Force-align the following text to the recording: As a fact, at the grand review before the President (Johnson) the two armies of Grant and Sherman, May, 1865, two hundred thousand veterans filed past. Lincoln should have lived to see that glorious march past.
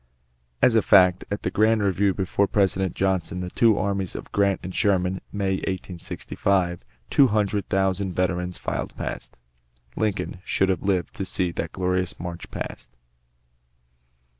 As 0.63 0.73
a 0.73 0.81
fact, 0.81 1.25
at 1.29 1.43
the 1.43 1.51
grand 1.51 1.83
review 1.83 2.15
before 2.15 2.47
the 2.47 2.51
President 2.53 2.95
(Johnson) 2.95 3.41
the 3.41 3.51
two 3.51 3.77
armies 3.77 4.15
of 4.15 4.31
Grant 4.31 4.59
and 4.63 4.73
Sherman, 4.73 5.21
May, 5.31 5.57
1865, 5.57 6.79
two 7.11 7.27
hundred 7.27 7.69
thousand 7.69 8.15
veterans 8.15 8.57
filed 8.57 8.97
past. 8.97 9.37
Lincoln 9.95 10.39
should 10.43 10.69
have 10.69 10.81
lived 10.81 11.13
to 11.17 11.23
see 11.23 11.51
that 11.51 11.73
glorious 11.73 12.19
march 12.19 12.49
past. 12.49 12.95